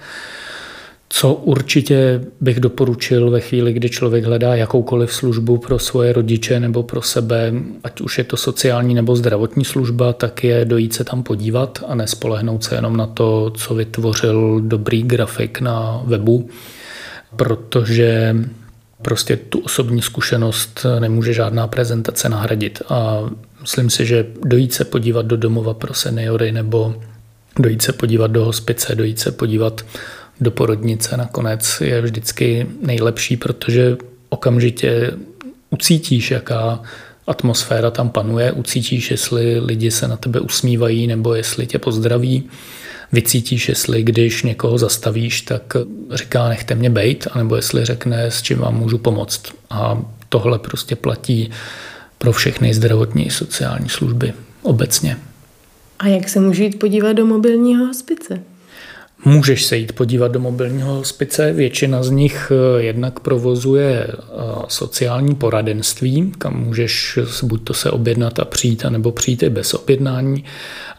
Co 1.16 1.34
určitě 1.34 2.22
bych 2.42 2.60
doporučil 2.60 3.32
ve 3.32 3.40
chvíli, 3.40 3.74
kdy 3.74 3.90
člověk 3.90 4.26
hledá 4.26 4.56
jakoukoliv 4.56 5.14
službu 5.14 5.58
pro 5.58 5.80
svoje 5.80 6.14
rodiče 6.14 6.60
nebo 6.60 6.84
pro 6.84 7.02
sebe, 7.02 7.54
ať 7.84 8.02
už 8.02 8.18
je 8.18 8.24
to 8.24 8.38
sociální 8.38 8.94
nebo 8.94 9.16
zdravotní 9.16 9.66
služba, 9.66 10.14
tak 10.14 10.44
je 10.44 10.66
dojít 10.66 10.94
se 10.94 11.04
tam 11.04 11.24
podívat 11.24 11.84
a 11.88 11.96
nespolehnout 11.96 12.64
se 12.64 12.76
jenom 12.76 12.98
na 12.98 13.08
to, 13.08 13.52
co 13.58 13.76
vytvořil 13.76 14.62
dobrý 14.62 15.04
grafik 15.04 15.62
na 15.62 16.02
webu, 16.06 16.50
protože 17.36 18.36
prostě 19.02 19.38
tu 19.38 19.60
osobní 19.60 20.02
zkušenost 20.02 20.86
nemůže 21.00 21.34
žádná 21.34 21.68
prezentace 21.68 22.30
nahradit. 22.30 22.82
A 22.90 23.20
myslím 23.62 23.90
si, 23.90 24.06
že 24.06 24.26
dojít 24.46 24.74
se 24.74 24.86
podívat 24.86 25.26
do 25.26 25.38
domova 25.38 25.74
pro 25.74 25.94
seniory 25.94 26.52
nebo 26.52 26.96
dojít 27.60 27.82
se 27.82 27.94
podívat 27.94 28.32
do 28.32 28.46
hospice, 28.46 28.96
dojít 28.96 29.20
se 29.20 29.32
podívat 29.32 29.86
do 30.44 30.52
porodnice 30.52 31.18
nakonec 31.18 31.82
je 31.82 32.02
vždycky 32.02 32.68
nejlepší, 32.82 33.38
protože 33.38 33.98
okamžitě 34.30 35.12
ucítíš, 35.70 36.32
jaká 36.32 36.82
atmosféra 37.28 37.92
tam 37.92 38.10
panuje, 38.10 38.52
ucítíš, 38.52 39.12
jestli 39.12 39.60
lidi 39.60 39.92
se 39.92 40.08
na 40.08 40.18
tebe 40.18 40.40
usmívají 40.40 41.08
nebo 41.08 41.34
jestli 41.34 41.68
tě 41.68 41.80
pozdraví 41.80 42.44
vycítíš, 43.12 43.70
jestli 43.70 44.04
když 44.04 44.44
někoho 44.44 44.78
zastavíš, 44.78 45.42
tak 45.42 45.74
říká 46.12 46.50
nechte 46.50 46.76
mě 46.76 46.90
bejt, 46.90 47.28
anebo 47.32 47.56
jestli 47.56 47.86
řekne, 47.86 48.24
s 48.24 48.42
čím 48.42 48.58
vám 48.58 48.76
můžu 48.76 48.98
pomoct. 48.98 49.42
A 49.70 50.02
tohle 50.30 50.60
prostě 50.60 50.96
platí 50.96 51.50
pro 52.18 52.32
všechny 52.32 52.74
zdravotní 52.74 53.30
sociální 53.30 53.90
služby 53.90 54.34
obecně. 54.62 55.18
A 56.00 56.08
jak 56.08 56.30
se 56.30 56.40
můžu 56.40 56.64
jít 56.64 56.80
podívat 56.80 57.14
do 57.14 57.26
mobilního 57.26 57.86
hospice? 57.86 58.44
Můžeš 59.26 59.66
se 59.66 59.78
jít 59.78 59.94
podívat 59.94 60.32
do 60.32 60.40
mobilního 60.40 60.94
hospice. 60.94 61.54
Většina 61.54 62.04
z 62.04 62.10
nich 62.10 62.52
eh, 62.52 62.84
jednak 62.84 63.20
provozuje 63.20 64.08
eh, 64.08 64.16
sociální 64.68 65.36
poradenství, 65.36 66.32
kam 66.38 66.60
můžeš 66.60 67.20
buď 67.44 67.64
to 67.64 67.74
se 67.74 67.92
objednat 67.92 68.40
a 68.40 68.46
přijít, 68.46 68.86
anebo 68.86 69.12
přijít 69.12 69.44
i 69.44 69.50
bez 69.50 69.74
objednání 69.74 70.44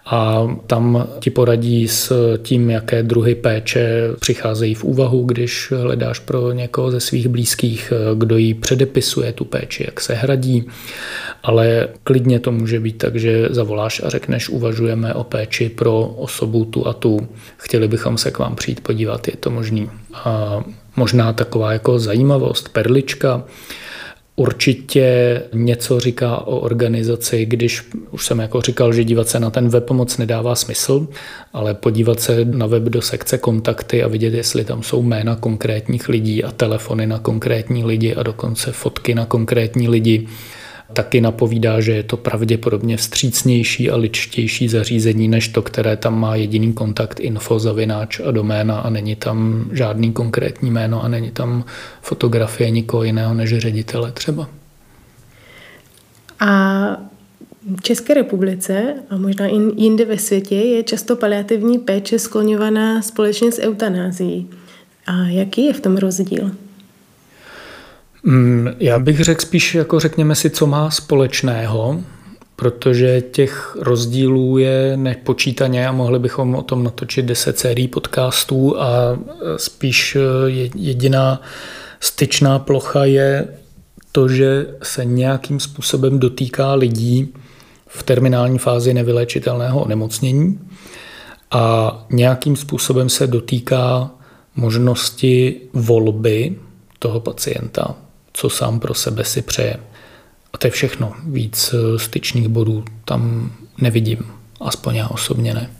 a 0.06 0.48
tam 0.66 1.08
ti 1.20 1.30
poradí 1.30 1.88
s 1.88 2.12
tím, 2.42 2.70
jaké 2.70 3.02
druhy 3.02 3.34
péče 3.34 4.10
přicházejí 4.20 4.74
v 4.74 4.84
úvahu, 4.84 5.24
když 5.24 5.72
hledáš 5.72 6.18
pro 6.18 6.52
někoho 6.52 6.90
ze 6.90 7.00
svých 7.00 7.28
blízkých, 7.28 7.92
kdo 8.14 8.36
jí 8.36 8.54
předepisuje 8.54 9.32
tu 9.32 9.44
péči, 9.44 9.84
jak 9.86 10.00
se 10.00 10.14
hradí, 10.14 10.68
ale 11.42 11.88
klidně 12.04 12.40
to 12.40 12.52
může 12.52 12.80
být 12.80 12.98
tak, 12.98 13.16
že 13.16 13.48
zavoláš 13.50 14.02
a 14.04 14.08
řekneš, 14.08 14.48
uvažujeme 14.48 15.14
o 15.14 15.24
péči 15.24 15.68
pro 15.68 16.00
osobu 16.00 16.64
tu 16.64 16.86
a 16.86 16.92
tu, 16.92 17.28
chtěli 17.56 17.88
bychom 17.88 18.18
se 18.18 18.30
k 18.30 18.38
vám 18.38 18.56
přijít 18.56 18.80
podívat, 18.80 19.28
je 19.28 19.36
to 19.36 19.50
možný. 19.50 19.90
A 20.14 20.64
možná 20.96 21.32
taková 21.32 21.72
jako 21.72 21.98
zajímavost, 21.98 22.68
perlička, 22.68 23.44
Určitě 24.36 25.42
něco 25.52 26.00
říká 26.00 26.38
o 26.46 26.58
organizaci, 26.58 27.46
když 27.46 27.82
už 28.10 28.26
jsem 28.26 28.38
jako 28.38 28.60
říkal, 28.60 28.92
že 28.92 29.04
dívat 29.04 29.28
se 29.28 29.40
na 29.40 29.50
ten 29.50 29.68
web 29.68 29.90
moc 29.90 30.18
nedává 30.18 30.54
smysl, 30.54 31.08
ale 31.52 31.74
podívat 31.74 32.20
se 32.20 32.44
na 32.44 32.66
web 32.66 32.82
do 32.82 33.02
sekce 33.02 33.38
kontakty 33.38 34.02
a 34.02 34.08
vidět, 34.08 34.34
jestli 34.34 34.64
tam 34.64 34.82
jsou 34.82 35.02
jména 35.02 35.36
konkrétních 35.36 36.08
lidí 36.08 36.44
a 36.44 36.50
telefony 36.50 37.06
na 37.06 37.18
konkrétní 37.18 37.84
lidi 37.84 38.14
a 38.14 38.22
dokonce 38.22 38.72
fotky 38.72 39.14
na 39.14 39.26
konkrétní 39.26 39.88
lidi 39.88 40.26
taky 40.92 41.20
napovídá, 41.20 41.80
že 41.80 41.92
je 41.92 42.02
to 42.02 42.16
pravděpodobně 42.16 42.96
vstřícnější 42.96 43.90
a 43.90 43.96
ličtější 43.96 44.68
zařízení 44.68 45.28
než 45.28 45.48
to, 45.48 45.62
které 45.62 45.96
tam 45.96 46.20
má 46.20 46.36
jediný 46.36 46.72
kontakt 46.72 47.20
info, 47.20 47.58
zavináč 47.58 48.20
a 48.20 48.30
doména 48.30 48.80
a 48.80 48.90
není 48.90 49.16
tam 49.16 49.68
žádný 49.72 50.12
konkrétní 50.12 50.70
jméno 50.70 51.04
a 51.04 51.08
není 51.08 51.30
tam 51.30 51.64
fotografie 52.02 52.70
nikoho 52.70 53.02
jiného 53.02 53.34
než 53.34 53.58
ředitele 53.58 54.12
třeba. 54.12 54.48
A 56.40 56.96
v 57.76 57.82
České 57.82 58.14
republice 58.14 58.94
a 59.10 59.16
možná 59.16 59.46
i 59.46 59.56
jinde 59.76 60.04
ve 60.04 60.18
světě 60.18 60.54
je 60.54 60.82
často 60.82 61.16
paliativní 61.16 61.78
péče 61.78 62.18
skloňovaná 62.18 63.02
společně 63.02 63.52
s 63.52 63.60
eutanázií. 63.60 64.50
A 65.06 65.12
jaký 65.26 65.66
je 65.66 65.72
v 65.72 65.80
tom 65.80 65.96
rozdíl? 65.96 66.50
Mm, 68.24 68.68
já 68.78 68.98
bych 68.98 69.20
řekl 69.20 69.40
spíš, 69.40 69.74
jako 69.74 70.00
řekněme 70.00 70.34
si, 70.34 70.50
co 70.50 70.66
má 70.66 70.90
společného, 70.90 72.00
protože 72.56 73.20
těch 73.20 73.76
rozdílů 73.80 74.58
je 74.58 74.96
nepočítaně 74.96 75.88
a 75.88 75.92
mohli 75.92 76.18
bychom 76.18 76.54
o 76.54 76.62
tom 76.62 76.84
natočit 76.84 77.24
10 77.24 77.58
sérií 77.58 77.88
podcastů 77.88 78.80
a 78.80 79.18
spíš 79.56 80.16
jediná 80.74 81.40
styčná 82.00 82.58
plocha 82.58 83.04
je 83.04 83.48
to, 84.12 84.28
že 84.28 84.66
se 84.82 85.04
nějakým 85.04 85.60
způsobem 85.60 86.18
dotýká 86.18 86.74
lidí 86.74 87.34
v 87.86 88.02
terminální 88.02 88.58
fázi 88.58 88.94
nevylečitelného 88.94 89.82
onemocnění 89.82 90.60
a 91.50 92.06
nějakým 92.10 92.56
způsobem 92.56 93.08
se 93.08 93.26
dotýká 93.26 94.10
možnosti 94.56 95.60
volby 95.72 96.56
toho 96.98 97.20
pacienta, 97.20 97.94
co 98.34 98.50
sám 98.50 98.80
pro 98.80 98.94
sebe 98.94 99.24
si 99.24 99.42
přeje. 99.42 99.76
A 100.52 100.58
to 100.58 100.66
je 100.66 100.70
všechno. 100.70 101.14
Víc 101.26 101.74
eh, 101.74 101.98
styčných 101.98 102.48
bodů 102.48 102.84
tam 103.04 103.52
nevidím. 103.78 104.18
Aspoň 104.60 104.94
já 104.94 105.08
osobně 105.08 105.54
ne. 105.54 105.70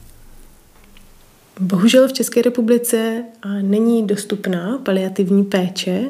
Bohužel 1.61 2.09
v 2.09 2.13
České 2.13 2.43
republice 2.43 3.25
není 3.63 4.07
dostupná 4.07 4.79
paliativní 4.79 5.45
péče. 5.45 6.05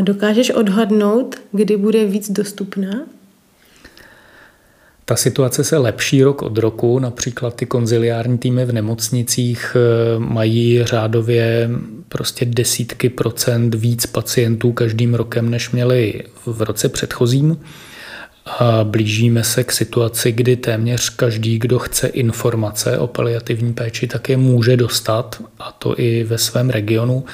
Dokážeš 0.00 0.50
odhadnout, 0.50 1.36
kdy 1.52 1.76
bude 1.76 2.04
víc 2.06 2.30
dostupná? 2.30 2.90
Ta 5.10 5.16
situace 5.16 5.64
se 5.64 5.78
lepší 5.78 6.22
rok 6.22 6.42
od 6.42 6.58
roku, 6.58 6.98
například 6.98 7.54
ty 7.54 7.66
konziliární 7.66 8.38
týmy 8.38 8.64
v 8.64 8.72
nemocnicích 8.72 9.76
eh, 9.76 10.18
mají 10.18 10.84
řádově 10.84 11.70
prostě 12.08 12.44
desítky 12.44 13.08
procent 13.08 13.74
víc 13.74 14.06
pacientů 14.06 14.72
každým 14.72 15.14
rokem, 15.14 15.50
než 15.50 15.70
měli 15.70 16.22
v 16.46 16.62
roce 16.62 16.88
předchozím. 16.88 17.60
A 18.46 18.84
blížíme 18.84 19.44
se 19.44 19.64
k 19.64 19.72
situaci, 19.72 20.32
kdy 20.32 20.56
téměř 20.56 21.08
každý, 21.10 21.58
kdo 21.58 21.78
chce 21.78 22.08
informace 22.08 22.98
o 22.98 23.06
paliativní 23.06 23.72
péči, 23.72 24.06
tak 24.06 24.28
je 24.28 24.36
může 24.36 24.76
dostat, 24.76 25.42
a 25.58 25.72
to 25.72 26.00
i 26.00 26.24
ve 26.24 26.38
svém 26.38 26.70
regionu. 26.70 27.24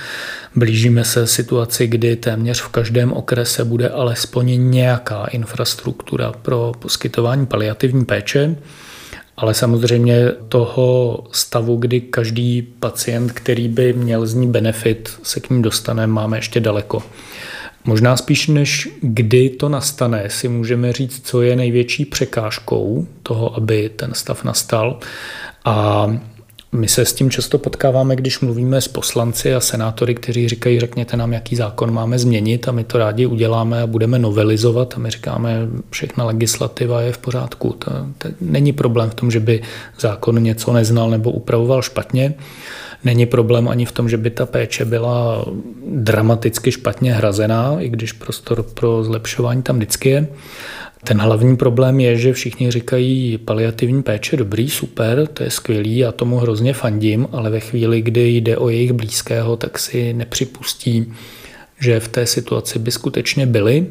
Blížíme 0.54 1.04
se 1.04 1.26
situaci, 1.26 1.86
kdy 1.86 2.16
téměř 2.16 2.60
v 2.60 2.68
každém 2.68 3.12
okrese 3.12 3.64
bude 3.64 3.88
alespoň 3.88 4.70
nějaká 4.70 5.24
infrastruktura 5.24 6.32
pro 6.32 6.72
poskytování 6.78 7.46
paliativní 7.46 8.04
péče. 8.04 8.56
Ale 9.36 9.54
samozřejmě 9.54 10.32
toho 10.48 11.18
stavu, 11.32 11.76
kdy 11.76 12.00
každý 12.00 12.62
pacient, 12.62 13.32
který 13.32 13.68
by 13.68 13.92
měl 13.92 14.26
z 14.26 14.34
ní 14.34 14.46
benefit, 14.46 15.18
se 15.22 15.40
k 15.40 15.50
ním 15.50 15.62
dostane, 15.62 16.06
máme 16.06 16.38
ještě 16.38 16.60
daleko. 16.60 17.02
Možná 17.86 18.16
spíš 18.16 18.48
než 18.48 18.88
kdy 19.00 19.50
to 19.50 19.68
nastane, 19.68 20.30
si 20.30 20.48
můžeme 20.48 20.92
říct, 20.92 21.20
co 21.26 21.42
je 21.42 21.56
největší 21.56 22.04
překážkou 22.04 23.06
toho, 23.22 23.56
aby 23.56 23.90
ten 23.96 24.14
stav 24.14 24.44
nastal. 24.44 24.98
A 25.64 26.06
my 26.72 26.88
se 26.88 27.04
s 27.04 27.12
tím 27.12 27.30
často 27.30 27.58
potkáváme, 27.58 28.16
když 28.16 28.40
mluvíme 28.40 28.80
s 28.80 28.88
poslanci 28.88 29.54
a 29.54 29.60
senátory, 29.60 30.14
kteří 30.14 30.48
říkají, 30.48 30.80
řekněte 30.80 31.16
nám, 31.16 31.32
jaký 31.32 31.56
zákon 31.56 31.94
máme 31.94 32.18
změnit 32.18 32.68
a 32.68 32.72
my 32.72 32.84
to 32.84 32.98
rádi 32.98 33.26
uděláme 33.26 33.82
a 33.82 33.86
budeme 33.86 34.18
novelizovat 34.18 34.94
a 34.96 34.98
my 34.98 35.10
říkáme, 35.10 35.68
všechna 35.90 36.24
legislativa 36.24 37.00
je 37.00 37.12
v 37.12 37.18
pořádku. 37.18 37.72
To, 37.78 37.90
to 38.18 38.28
není 38.40 38.72
problém 38.72 39.10
v 39.10 39.14
tom, 39.14 39.30
že 39.30 39.40
by 39.40 39.62
zákon 40.00 40.42
něco 40.42 40.72
neznal 40.72 41.10
nebo 41.10 41.30
upravoval 41.30 41.82
špatně. 41.82 42.34
Není 43.04 43.26
problém 43.26 43.68
ani 43.68 43.84
v 43.84 43.92
tom, 43.92 44.08
že 44.08 44.16
by 44.16 44.30
ta 44.30 44.46
péče 44.46 44.84
byla 44.84 45.44
dramaticky 45.86 46.72
špatně 46.72 47.12
hrazená, 47.12 47.76
i 47.80 47.88
když 47.88 48.12
prostor 48.12 48.62
pro 48.62 49.04
zlepšování 49.04 49.62
tam 49.62 49.76
vždycky 49.76 50.08
je. 50.08 50.28
Ten 51.04 51.20
hlavní 51.20 51.56
problém 51.56 52.00
je, 52.00 52.16
že 52.16 52.32
všichni 52.32 52.70
říkají 52.70 53.38
paliativní 53.38 54.02
péče 54.02 54.36
dobrý, 54.36 54.70
super, 54.70 55.26
to 55.26 55.42
je 55.42 55.50
skvělý, 55.50 55.98
já 55.98 56.12
tomu 56.12 56.36
hrozně 56.36 56.74
fandím, 56.74 57.28
ale 57.32 57.50
ve 57.50 57.60
chvíli, 57.60 58.02
kdy 58.02 58.28
jde 58.28 58.56
o 58.56 58.68
jejich 58.68 58.92
blízkého, 58.92 59.56
tak 59.56 59.78
si 59.78 60.12
nepřipustí, 60.12 61.12
že 61.80 62.00
v 62.00 62.08
té 62.08 62.26
situaci 62.26 62.78
by 62.78 62.90
skutečně 62.90 63.46
byli. 63.46 63.86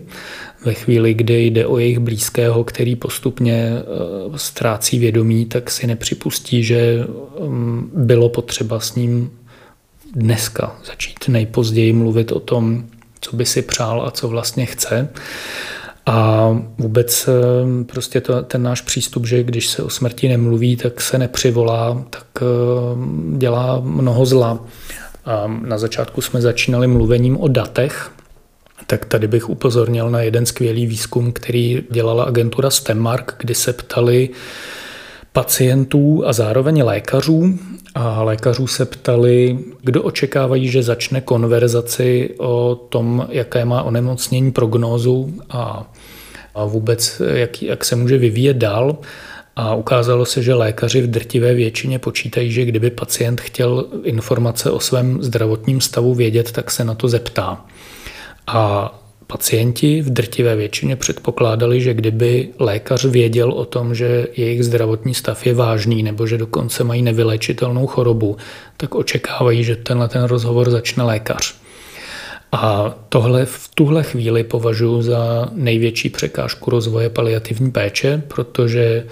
Ve 0.66 0.74
chvíli, 0.74 1.14
kdy 1.14 1.46
jde 1.46 1.66
o 1.66 1.78
jejich 1.78 2.00
blízkého, 2.00 2.64
který 2.64 2.96
postupně 2.96 3.72
eh, 3.78 3.84
ztrácí 4.36 5.00
vědomí, 5.00 5.46
tak 5.46 5.72
si 5.72 5.88
nepřipustí, 5.88 6.64
že 6.64 7.08
mm, 7.48 7.92
bylo 7.94 8.30
potřeba 8.30 8.80
s 8.80 8.96
ním 8.96 9.32
dneska 10.16 10.76
začít 10.86 11.28
nejpozději 11.28 11.94
mluvit 11.94 12.32
o 12.32 12.40
tom, 12.40 12.86
co 13.22 13.36
by 13.36 13.46
si 13.46 13.62
přál 13.62 14.06
a 14.08 14.12
co 14.12 14.28
vlastně 14.28 14.66
chce. 14.66 15.10
A 16.06 16.50
vůbec 16.78 17.28
eh, 17.28 17.84
prostě 17.84 18.22
to, 18.22 18.42
ten 18.42 18.64
náš 18.64 18.82
přístup, 18.82 19.26
že 19.26 19.44
když 19.44 19.68
se 19.68 19.84
o 19.84 19.90
smrti 19.90 20.28
nemluví, 20.28 20.76
tak 20.76 21.02
se 21.02 21.18
nepřivolá, 21.18 22.06
tak 22.10 22.26
eh, 22.42 22.46
dělá 23.38 23.80
mnoho 23.80 24.26
zla. 24.26 24.60
Na 25.62 25.78
začátku 25.78 26.22
jsme 26.22 26.42
začínali 26.42 26.88
mluvením 26.88 27.38
o 27.38 27.48
datech, 27.48 28.12
tak 28.88 29.06
tady 29.06 29.28
bych 29.28 29.50
upozornil 29.50 30.10
na 30.10 30.22
jeden 30.22 30.46
skvělý 30.46 30.86
výzkum, 30.86 31.32
který 31.32 31.84
dělala 31.92 32.24
agentura 32.24 32.70
Stemmark, 32.70 33.36
kdy 33.40 33.56
se 33.56 33.74
ptali 33.74 34.30
pacientů 35.34 36.24
a 36.28 36.34
zároveň 36.34 36.84
lékařů. 36.84 37.60
A 37.96 38.24
lékařů 38.24 38.68
se 38.68 38.86
ptali, 38.86 39.60
kdo 39.82 40.04
očekávají, 40.04 40.68
že 40.68 40.84
začne 40.84 41.22
konverzaci 41.22 42.36
o 42.38 42.76
tom, 42.90 43.28
jaké 43.30 43.66
má 43.66 43.84
onemocnění 43.84 44.52
prognózu 44.52 45.34
a, 45.50 45.94
a 46.56 46.66
vůbec 46.66 47.22
jak, 47.34 47.62
jak 47.62 47.86
se 47.86 47.96
může 47.96 48.18
vyvíjet 48.18 48.58
dál. 48.58 48.98
A 49.56 49.76
ukázalo 49.76 50.26
se, 50.26 50.44
že 50.44 50.54
lékaři 50.54 51.02
v 51.02 51.08
drtivé 51.08 51.54
většině 51.54 52.00
počítají, 52.00 52.52
že 52.52 52.66
kdyby 52.66 52.90
pacient 52.90 53.42
chtěl 53.42 53.86
informace 54.04 54.72
o 54.72 54.80
svém 54.80 55.24
zdravotním 55.24 55.82
stavu 55.82 56.14
vědět, 56.14 56.52
tak 56.52 56.72
se 56.72 56.84
na 56.84 56.96
to 56.96 57.08
zeptá. 57.08 57.66
A 58.48 58.94
pacienti 59.28 60.02
v 60.02 60.10
drtivé 60.10 60.56
většině 60.56 60.96
předpokládali, 60.96 61.82
že 61.82 61.94
kdyby 61.94 62.50
lékař 62.60 63.06
věděl 63.06 63.52
o 63.52 63.66
tom, 63.66 63.96
že 63.96 64.28
jejich 64.38 64.64
zdravotní 64.64 65.14
stav 65.14 65.46
je 65.46 65.54
vážný 65.54 66.04
nebo 66.04 66.28
že 66.28 66.38
dokonce 66.38 66.84
mají 66.84 67.02
nevylečitelnou 67.02 67.88
chorobu, 67.88 68.38
tak 68.78 68.96
očekávají, 68.96 69.64
že 69.64 69.76
tenhle 69.76 70.08
ten 70.08 70.24
rozhovor 70.24 70.70
začne 70.70 71.04
lékař. 71.04 71.56
A 72.52 72.96
tohle 73.10 73.46
v 73.46 73.70
tuhle 73.76 74.04
chvíli 74.04 74.44
považuji 74.44 75.02
za 75.02 75.50
největší 75.52 76.10
překážku 76.10 76.72
rozvoje 76.72 77.10
paliativní 77.10 77.72
péče, 77.72 78.24
protože 78.28 79.06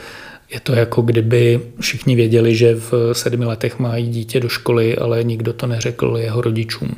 je 0.53 0.59
to 0.59 0.73
jako 0.73 1.01
kdyby 1.01 1.59
všichni 1.79 2.15
věděli, 2.15 2.55
že 2.55 2.75
v 2.75 2.93
sedmi 3.13 3.45
letech 3.45 3.79
mají 3.79 4.09
dítě 4.09 4.39
do 4.39 4.49
školy, 4.49 4.97
ale 4.97 5.23
nikdo 5.23 5.53
to 5.53 5.67
neřekl 5.67 6.17
jeho 6.17 6.41
rodičům. 6.41 6.95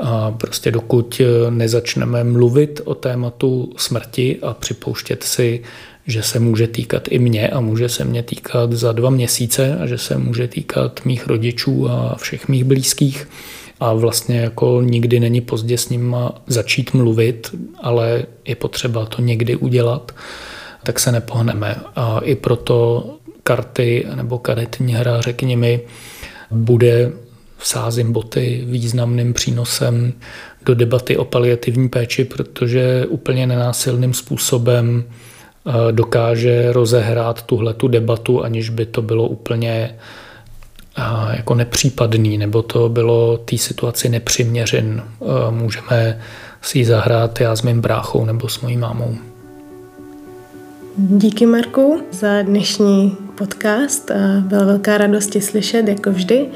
A 0.00 0.30
prostě 0.30 0.70
dokud 0.70 1.20
nezačneme 1.50 2.24
mluvit 2.24 2.80
o 2.84 2.94
tématu 2.94 3.72
smrti 3.76 4.38
a 4.42 4.54
připouštět 4.54 5.22
si, 5.22 5.62
že 6.06 6.22
se 6.22 6.38
může 6.38 6.66
týkat 6.66 7.08
i 7.10 7.18
mě 7.18 7.48
a 7.48 7.60
může 7.60 7.88
se 7.88 8.04
mě 8.04 8.22
týkat 8.22 8.72
za 8.72 8.92
dva 8.92 9.10
měsíce 9.10 9.78
a 9.78 9.86
že 9.86 9.98
se 9.98 10.18
může 10.18 10.48
týkat 10.48 11.00
mých 11.04 11.26
rodičů 11.26 11.90
a 11.90 12.16
všech 12.18 12.48
mých 12.48 12.64
blízkých, 12.64 13.28
a 13.80 13.92
vlastně 13.92 14.40
jako 14.40 14.82
nikdy 14.82 15.20
není 15.20 15.40
pozdě 15.40 15.78
s 15.78 15.88
ním 15.88 16.16
začít 16.46 16.94
mluvit, 16.94 17.54
ale 17.82 18.24
je 18.44 18.54
potřeba 18.56 19.06
to 19.06 19.22
někdy 19.22 19.56
udělat, 19.56 20.12
tak 20.86 21.00
se 21.00 21.12
nepohneme. 21.12 21.76
A 21.96 22.18
i 22.22 22.34
proto 22.34 23.04
karty 23.42 24.06
nebo 24.14 24.38
karetní 24.38 24.94
hra, 24.94 25.20
řekněme, 25.20 25.78
bude 26.50 27.12
sázím 27.58 28.12
boty 28.12 28.64
významným 28.66 29.34
přínosem 29.34 30.12
do 30.64 30.74
debaty 30.74 31.16
o 31.16 31.24
paliativní 31.24 31.88
péči, 31.88 32.24
protože 32.24 33.06
úplně 33.08 33.46
nenásilným 33.46 34.14
způsobem 34.14 35.04
eh, 35.04 35.72
dokáže 35.92 36.72
rozehrát 36.72 37.42
tuhle 37.42 37.74
tu 37.74 37.88
debatu, 37.88 38.44
aniž 38.44 38.70
by 38.70 38.86
to 38.86 39.02
bylo 39.02 39.28
úplně 39.28 39.94
eh, 40.98 41.36
jako 41.36 41.54
nepřípadný, 41.54 42.38
nebo 42.38 42.62
to 42.62 42.88
bylo 42.88 43.36
té 43.36 43.58
situaci 43.58 44.08
nepřiměřen. 44.08 45.02
Eh, 45.02 45.50
můžeme 45.50 46.20
si 46.62 46.78
ji 46.78 46.84
zahrát 46.84 47.40
já 47.40 47.56
s 47.56 47.62
mým 47.62 47.80
bráchou 47.80 48.24
nebo 48.24 48.48
s 48.48 48.60
mojí 48.60 48.76
mámou. 48.76 49.35
Díky 50.98 51.46
Marku 51.46 52.00
za 52.12 52.42
dnešní 52.42 53.16
podcast. 53.38 54.10
Byla 54.40 54.64
velká 54.64 54.98
radost 54.98 55.26
tě 55.26 55.40
slyšet, 55.40 55.88
jako 55.88 56.10
vždy. 56.10 56.48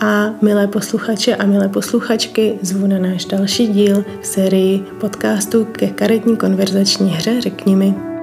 A 0.00 0.34
milé 0.42 0.66
posluchače 0.66 1.36
a 1.36 1.46
milé 1.46 1.68
posluchačky 1.68 2.58
zvu 2.62 2.86
na 2.86 2.98
náš 2.98 3.24
další 3.24 3.66
díl 3.66 4.04
v 4.20 4.26
sérii 4.26 4.82
podcastů 5.00 5.64
ke 5.64 5.86
karetní 5.86 6.36
konverzační 6.36 7.10
hře 7.10 7.40
Řekni 7.40 7.76
mi. 7.76 8.13